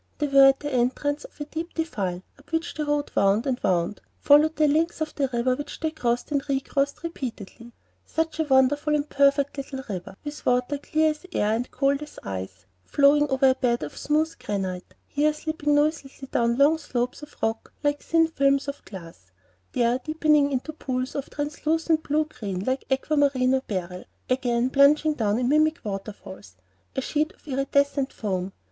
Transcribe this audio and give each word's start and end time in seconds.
They 0.17 0.25
were 0.25 0.47
at 0.47 0.61
the 0.61 0.73
entrance 0.73 1.25
of 1.25 1.39
a 1.39 1.45
deep 1.45 1.75
defile, 1.75 2.23
up 2.39 2.51
which 2.51 2.73
the 2.73 2.85
road 2.85 3.11
wound 3.15 3.45
and 3.45 3.59
wound, 3.63 4.01
following 4.19 4.49
the 4.55 4.67
links 4.67 4.99
of 4.99 5.13
the 5.13 5.29
river, 5.31 5.53
which 5.55 5.79
they 5.79 5.91
crossed 5.91 6.31
and 6.31 6.41
recrossed 6.49 7.03
repeatedly. 7.03 7.71
Such 8.03 8.39
a 8.39 8.45
wonderful 8.45 8.95
and 8.95 9.07
perfect 9.07 9.57
little 9.57 9.83
river, 9.87 10.15
with 10.23 10.43
water 10.43 10.79
clear 10.79 11.11
as 11.11 11.27
air 11.33 11.53
and 11.55 11.69
cold 11.69 12.01
as 12.01 12.17
ice, 12.23 12.65
flowing 12.83 13.29
over 13.29 13.49
a 13.49 13.53
bed 13.53 13.83
of 13.83 13.95
smooth 13.95 14.33
granite, 14.43 14.95
here 15.05 15.33
slipping 15.33 15.75
noiselessly 15.75 16.29
down 16.31 16.57
long 16.57 16.79
slopes 16.79 17.21
of 17.21 17.35
rock 17.43 17.71
like 17.83 18.01
thin 18.01 18.27
films 18.27 18.67
of 18.67 18.83
glass, 18.85 19.27
there 19.73 19.99
deepening 19.99 20.51
into 20.51 20.73
pools 20.73 21.13
of 21.13 21.29
translucent 21.29 22.01
blue 22.01 22.25
green 22.25 22.61
like 22.65 22.85
aqua 22.89 23.15
marine 23.17 23.53
or 23.53 23.61
beryl, 23.67 24.05
again 24.31 24.71
plunging 24.71 25.13
down 25.13 25.37
in 25.37 25.47
mimic 25.47 25.77
waterfalls, 25.83 26.55
a 26.95 27.01
sheet 27.01 27.31
of 27.33 27.47
iridescent 27.47 28.11
foam. 28.11 28.51